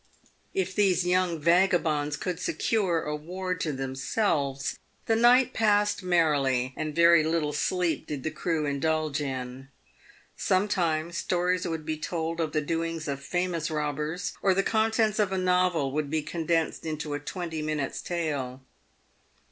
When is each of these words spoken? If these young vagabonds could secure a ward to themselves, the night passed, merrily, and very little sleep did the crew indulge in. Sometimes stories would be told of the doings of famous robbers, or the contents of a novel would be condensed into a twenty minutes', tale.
If 0.55 0.73
these 0.73 1.05
young 1.05 1.39
vagabonds 1.39 2.17
could 2.17 2.39
secure 2.39 3.03
a 3.03 3.15
ward 3.15 3.61
to 3.61 3.71
themselves, 3.71 4.79
the 5.05 5.15
night 5.15 5.53
passed, 5.53 6.01
merrily, 6.01 6.73
and 6.75 6.95
very 6.95 7.23
little 7.23 7.53
sleep 7.53 8.07
did 8.07 8.23
the 8.23 8.31
crew 8.31 8.65
indulge 8.65 9.21
in. 9.21 9.69
Sometimes 10.35 11.17
stories 11.17 11.67
would 11.67 11.85
be 11.85 11.97
told 11.99 12.39
of 12.39 12.51
the 12.51 12.61
doings 12.61 13.07
of 13.07 13.21
famous 13.21 13.69
robbers, 13.69 14.33
or 14.41 14.55
the 14.55 14.63
contents 14.63 15.19
of 15.19 15.31
a 15.31 15.37
novel 15.37 15.91
would 15.91 16.09
be 16.09 16.23
condensed 16.23 16.83
into 16.83 17.13
a 17.13 17.19
twenty 17.19 17.61
minutes', 17.61 18.01
tale. 18.01 18.63